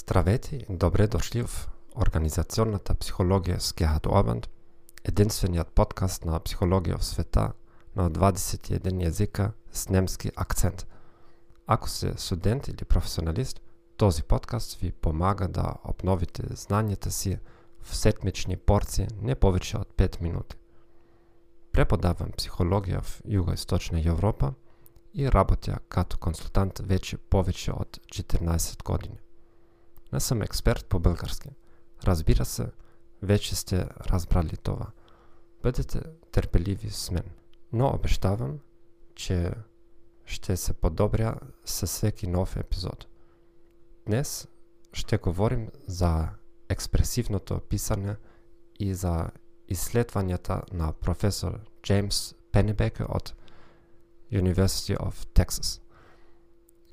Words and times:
Здравейте 0.00 0.56
и 0.56 0.76
добре 0.76 1.06
дошли 1.06 1.42
в 1.42 1.68
Организационната 1.96 2.94
психологија 2.94 3.58
с 3.58 3.74
Гехат 3.74 4.06
Обанд, 4.06 4.46
единствениот 5.04 5.72
подкаст 5.74 6.24
на 6.24 6.38
психологија 6.38 7.00
в 7.00 7.04
света 7.04 7.52
на 7.96 8.06
21 8.10 8.78
јазика 9.02 9.50
с 9.72 9.88
немски 9.88 10.30
акцент. 10.36 10.86
Ако 11.66 11.88
сте 11.88 12.14
студент 12.16 12.68
или 12.68 12.84
професионалист, 12.84 13.60
този 13.96 14.22
подкаст 14.22 14.78
ви 14.80 14.92
помага 14.92 15.48
да 15.48 15.74
обновите 15.84 16.42
знањата 16.42 17.08
си 17.08 17.38
в 17.82 17.96
седмични 17.96 18.56
порции 18.56 19.08
не 19.22 19.34
повеќе 19.34 19.80
од 19.80 19.88
5 19.96 20.22
минути. 20.22 20.56
Преподавам 21.72 22.30
психологија 22.38 23.02
в 23.02 23.22
Југоисточна 23.26 24.06
Европа 24.06 24.54
и 25.14 25.30
работя 25.30 25.80
като 25.88 26.18
консултант 26.18 26.78
веќе 26.78 27.18
повеќе 27.30 27.80
од 27.80 27.98
14 28.06 28.82
години. 28.84 29.18
Не 30.12 30.20
сум 30.20 30.42
експерт 30.42 30.86
по 30.86 30.98
български. 30.98 31.50
Разбира 32.04 32.44
се, 32.44 32.70
веќе 33.22 33.54
сте 33.54 33.86
разбрали 34.10 34.56
това. 34.56 34.86
Бъдете 35.62 36.00
терпеливи 36.32 36.90
с 36.90 37.10
мен. 37.10 37.24
Но 37.72 37.88
обещавам, 37.94 38.58
че 39.14 39.52
ще 40.24 40.56
се 40.56 40.72
подобря 40.72 41.38
с 41.64 41.86
всеки 41.86 42.26
нов 42.26 42.56
епизод. 42.56 43.06
Днес 44.06 44.48
ще 44.92 45.18
говорим 45.18 45.68
за 45.86 46.28
експресивното 46.68 47.60
писане 47.60 48.16
и 48.80 48.94
за 48.94 49.30
изследванията 49.68 50.62
на 50.72 50.92
професор 50.92 51.60
Джеймс 51.82 52.34
Пенебеке 52.52 53.02
от 53.02 53.34
University 54.32 54.96
of 54.96 55.12
Texas. 55.12 55.82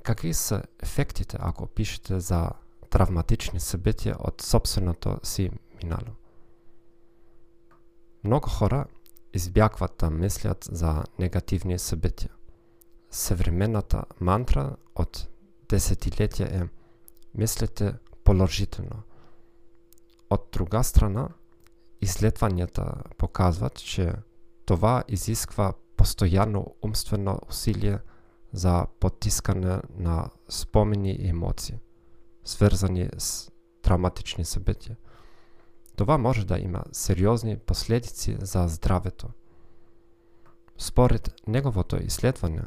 Какви 0.03 0.33
са 0.33 0.63
ефектите 0.83 1.38
ако 1.39 1.67
пишете 1.67 2.19
за 2.19 2.50
травматични 2.95 3.59
себетија 3.59 4.15
од 4.23 4.41
собственото 4.41 5.17
си 5.23 5.49
минало. 5.81 6.15
Многу 8.23 8.49
хора 8.49 8.85
избягват 9.33 9.97
да 9.99 10.09
мислят 10.09 10.67
за 10.71 11.03
негативни 11.19 11.75
себетија. 11.79 12.31
Съвременната 13.11 14.05
мантра 14.19 14.77
од 14.95 15.25
десетилетија 15.69 16.47
е 16.47 16.67
мислете 17.33 17.93
положително. 18.23 19.03
Од 20.29 20.47
друга 20.53 20.83
страна, 20.83 21.29
изследвањата 22.01 23.11
показват, 23.17 23.75
че 23.75 24.13
това 24.66 25.03
изисква 25.07 25.73
постојано 25.97 26.63
умствено 26.81 27.39
усилие 27.49 27.99
за 28.53 28.85
потискане 28.99 29.81
на 29.97 30.29
спомени 30.49 31.11
и 31.11 31.29
емоции 31.29 31.79
сврзани 32.45 33.09
с 33.17 33.51
травматични 33.81 34.45
события. 34.45 34.97
Това 35.95 36.17
може 36.17 36.45
да 36.45 36.59
има 36.59 36.83
сериозни 36.91 37.57
последици 37.57 38.38
за 38.39 38.67
здравето. 38.67 39.27
Според 40.77 41.33
неговото 41.47 42.03
изследване 42.03 42.61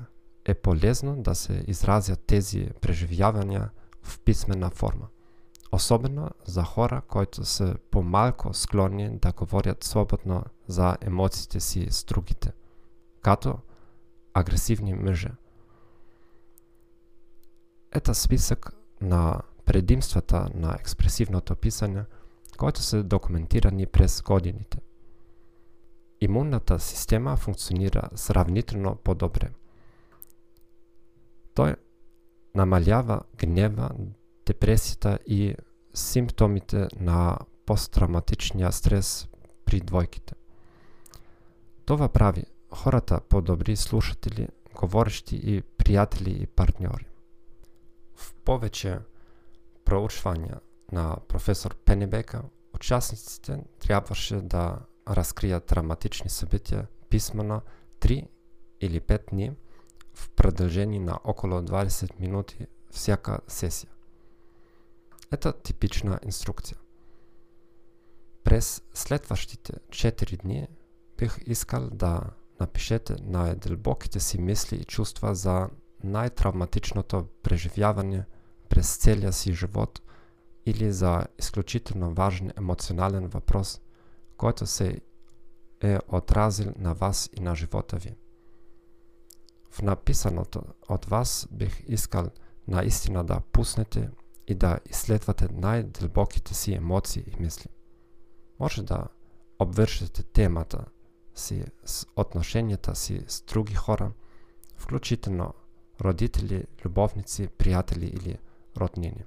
е 0.44 0.54
полезно 0.54 1.22
да 1.22 1.34
се 1.34 1.64
изразят 1.66 2.20
тези 2.26 2.70
преживявания 2.80 3.70
в 4.02 4.20
писмена 4.20 4.70
форма. 4.70 5.08
Особено 5.72 6.30
за 6.44 6.62
хора 6.62 7.02
които 7.08 7.44
се 7.44 7.74
помалку 7.90 8.54
склонни 8.54 9.18
да 9.18 9.32
говорят 9.32 9.84
свободно 9.84 10.44
за 10.66 10.96
емоциите 11.00 11.60
си 11.60 11.86
с 11.90 12.04
другите, 12.04 12.52
като 13.22 13.58
агресивни 14.34 14.94
мъже. 14.94 15.30
Ето 17.92 18.14
списък 18.14 18.70
на 19.00 19.40
предимствата 19.68 20.46
на 20.54 20.72
експресивното 20.80 21.54
писање, 21.54 22.06
които 22.56 22.82
се 22.82 23.02
документирани 23.02 23.86
през 23.86 24.22
годините. 24.22 24.78
Имунната 26.20 26.78
система 26.80 27.36
функционира 27.36 28.08
сравнително 28.14 28.94
подобре. 28.96 29.50
Тој 31.54 31.76
намалјава 32.56 33.20
гнева, 33.38 33.90
депресијата 34.48 35.18
и 35.26 35.52
симптомите 35.92 36.88
на 36.96 37.36
посттравматичниот 37.68 38.74
стрес 38.74 39.28
при 39.68 39.82
двојките. 39.84 40.32
Това 41.84 42.08
прави 42.08 42.44
хората 42.72 43.20
подобри 43.20 43.76
слушатели, 43.76 44.48
говорещи 44.74 45.36
и 45.36 45.62
пријатели 45.62 46.42
и 46.42 46.46
партньори. 46.46 47.06
В 48.16 48.32
повеќе 48.44 48.98
проучвања 49.88 50.60
на 50.92 51.16
професор 51.28 51.74
Пенебека, 51.84 52.42
учасниците 52.76 53.62
требаше 53.80 54.42
да 54.44 54.84
раскријат 55.08 55.64
драматични 55.70 56.28
событија 56.28 56.84
писмено 57.08 57.62
3 58.04 58.26
или 58.80 59.00
5 59.00 59.30
дни 59.30 59.52
в 60.14 60.30
продолжение 60.30 61.00
на 61.00 61.18
околу 61.24 61.62
20 61.62 62.20
минути 62.20 62.66
всяка 62.90 63.40
сесија. 63.48 63.88
Ето 65.32 65.52
типична 65.52 66.20
инструкција. 66.24 66.76
През 68.44 68.82
следващите 68.94 69.80
4 69.88 70.42
дни 70.42 70.68
бих 71.18 71.38
искал 71.46 71.88
да 71.90 72.30
напишете 72.60 73.16
најдлбоките 73.16 74.18
си 74.18 74.40
мисли 74.40 74.76
и 74.76 74.84
чувства 74.84 75.34
за 75.34 75.70
најтравматичното 76.04 77.24
преживјавање 77.42 78.24
през 78.68 78.96
целия 78.96 79.32
си 79.32 79.52
живот 79.52 80.02
или 80.66 80.92
за 80.92 81.26
исклучително 81.38 82.14
важен 82.14 82.52
емоционален 82.56 83.28
въпрос, 83.28 83.80
който 84.36 84.66
се 84.66 85.00
е 85.80 85.98
отразил 86.08 86.72
на 86.78 86.94
вас 86.94 87.30
и 87.32 87.40
на 87.40 87.56
живота 87.56 87.96
ви. 87.96 88.16
В 89.70 89.82
написаното 89.82 90.62
от 90.88 91.04
вас 91.04 91.48
бих 91.50 91.82
искал 91.86 92.30
наистина 92.68 93.24
да 93.24 93.40
пуснете 93.52 94.10
и 94.46 94.54
да 94.54 94.78
изследвате 94.90 95.48
най-дълбоките 95.52 96.54
си 96.54 96.74
емоции 96.74 97.24
и 97.26 97.42
мисли. 97.42 97.68
Може 98.60 98.82
да 98.82 99.06
обвършите 99.58 100.22
темата 100.22 100.84
си 101.34 101.64
с 101.84 102.06
отношенията 102.16 102.96
си 102.96 103.24
с 103.28 103.42
други 103.42 103.74
хора, 103.74 104.12
включително 104.76 105.54
родители, 106.00 106.64
любовници, 106.84 107.48
приятели 107.48 108.06
или 108.06 108.38
роднини. 108.78 109.24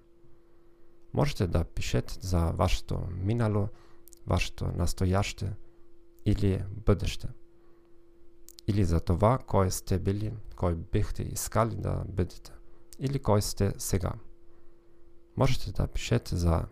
Можете 1.13 1.47
да 1.47 1.63
пишете 1.63 2.13
за 2.21 2.39
вашето 2.39 3.07
минало, 3.11 3.67
вашето 4.27 4.65
настояще 4.75 5.53
или 6.25 6.63
бъдеще. 6.85 7.27
Или 8.67 8.83
за 8.83 8.99
това, 8.99 9.37
кой 9.37 9.71
сте 9.71 9.99
били, 9.99 10.33
кой 10.55 10.75
бихте 10.75 11.23
искали 11.23 11.75
да 11.75 12.03
бъдете. 12.07 12.51
Или 12.99 13.19
кой 13.19 13.41
сте 13.41 13.73
сега. 13.77 14.13
Можете 15.37 15.71
да 15.71 15.87
пишете 15.87 16.35
за 16.35 16.65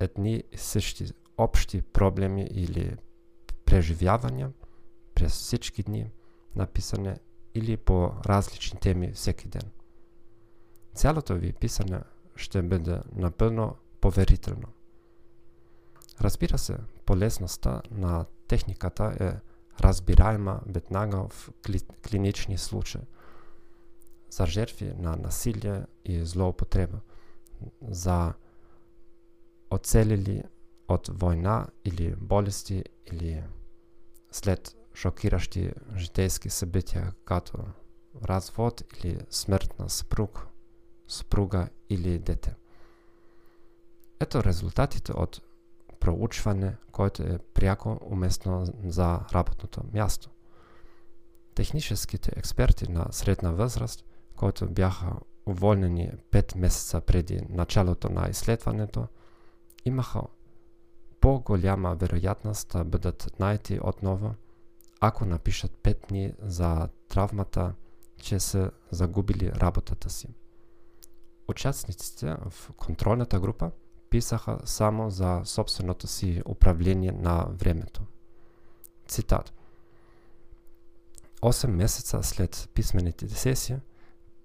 едни 0.00 0.44
и 0.52 0.56
същи 0.56 1.06
общи 1.38 1.82
проблеми 1.82 2.48
или 2.50 2.96
преживявания 3.64 4.52
през 5.14 5.32
всички 5.32 5.82
дни 5.82 6.10
написане 6.56 7.18
или 7.54 7.76
по 7.76 8.12
различни 8.26 8.80
теми 8.80 9.12
всеки 9.12 9.48
ден. 9.48 9.62
Цялото 10.94 11.34
ви 11.34 11.52
писане 11.52 12.00
ще 12.36 12.62
биде 12.62 13.00
напълно 13.16 13.76
поверително. 14.00 14.68
Разбира 16.20 16.58
се, 16.58 16.76
полезноста 17.06 17.82
на 17.90 18.24
техниката 18.48 19.16
е 19.20 19.32
разбираема 19.80 20.60
веднага 20.66 21.28
в 21.28 21.50
клинични 22.08 22.58
случаи 22.58 23.00
за 24.30 24.46
жертви 24.46 24.92
на 24.98 25.16
насилие 25.16 25.82
и 26.04 26.24
злоупотреба, 26.24 26.98
за 27.88 28.32
оцелили 29.70 30.42
от 30.88 31.10
война 31.12 31.66
или 31.84 32.14
болести 32.16 32.84
или 33.12 33.44
след 34.32 34.76
шокиращи 34.94 35.72
житейски 35.96 36.50
събития, 36.50 37.12
като 37.24 37.58
развод 38.24 38.82
или 38.94 39.20
смърт 39.30 39.78
на 39.78 39.90
спруг, 39.90 40.49
спруга 41.10 41.68
или 41.88 42.18
дете. 42.18 42.54
Ето 44.20 44.44
резултатите 44.44 45.12
од 45.12 45.40
проучване 46.00 46.76
което 46.92 47.22
е 47.22 47.38
пряко 47.54 48.00
уместно 48.02 48.66
за 48.84 49.20
работното 49.32 49.80
място. 49.92 50.30
Техническите 51.54 52.32
експерти 52.36 52.90
на 52.90 53.06
средна 53.10 53.50
възраст, 53.50 54.04
които 54.36 54.68
бяха 54.68 55.12
уволнени 55.46 56.12
5 56.30 56.56
месеца 56.56 57.00
преди 57.00 57.40
началото 57.48 58.08
на 58.08 58.28
изследването, 58.30 59.06
имаха 59.84 60.22
по-голяма 61.20 61.94
вероятност 61.94 62.68
да 62.72 62.84
бъдат 62.84 63.22
најти 63.40 63.80
отново, 63.82 64.34
ако 65.00 65.24
напишат 65.24 65.70
5 65.82 66.08
дни 66.08 66.32
за 66.42 66.88
травмата, 67.08 67.74
че 68.16 68.40
се 68.40 68.70
загубили 68.90 69.52
работата 69.52 70.10
си. 70.10 70.28
Учасниците 71.50 72.36
в 72.50 72.72
контролната 72.76 73.40
група 73.40 73.70
писаха 74.10 74.58
само 74.64 75.10
за 75.10 75.40
собственото 75.44 76.06
си 76.06 76.42
управление 76.46 77.12
на 77.12 77.46
времето. 77.50 78.02
Цитат. 79.08 79.52
8 81.42 81.66
месеца 81.66 82.22
след 82.22 82.68
писмените 82.74 83.28
сесии, 83.28 83.76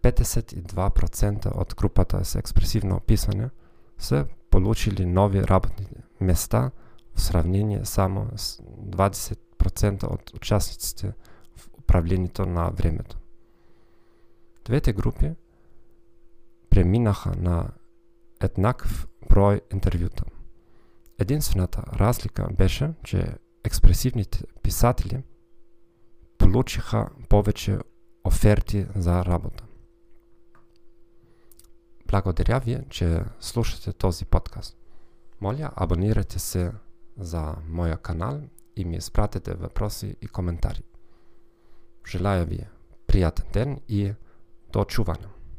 52% 0.03 1.51
од 1.55 1.75
групата 1.75 2.23
со 2.25 2.39
експресивно 2.39 2.99
писање 2.99 3.49
се 3.97 4.25
получили 4.49 5.05
нови 5.05 5.43
работни 5.43 5.87
места 6.19 6.71
в 7.15 7.21
сравнение 7.21 7.85
само 7.85 8.27
с 8.35 8.57
20% 8.89 10.03
од 10.13 10.33
учесниците 10.35 11.13
в 11.55 11.69
управлението 11.77 12.45
на 12.45 12.69
времето. 12.69 13.17
Двете 14.65 14.93
групи 14.93 15.35
преминаха 16.75 17.31
на 17.39 17.69
еднакв 18.43 19.07
број 19.31 19.61
интервјута. 19.71 20.25
Единствената 21.19 21.83
разлика 21.95 22.47
беше, 22.51 22.93
че 23.03 23.37
експресивните 23.63 24.43
писатели 24.63 25.21
получиха 26.37 27.05
повеќе 27.31 27.79
оферти 28.27 28.85
за 28.95 29.23
работа. 29.25 29.63
Благодаря 32.07 32.59
ви, 32.59 32.79
че 32.89 33.23
слушате 33.39 33.93
този 33.93 34.25
подкаст. 34.25 34.77
Моля, 35.41 35.71
абонирайте 35.75 36.39
се 36.39 36.71
за 37.17 37.55
моя 37.69 37.97
канал 37.97 38.41
и 38.75 38.85
ми 38.85 38.95
изпратете 38.95 39.53
въпроси 39.53 40.15
и 40.21 40.27
коментари. 40.27 40.83
Желая 42.07 42.45
ви 42.45 42.67
приятен 43.07 43.45
ден 43.53 43.79
и 43.87 44.13
до 44.73 44.85
чуване. 44.85 45.27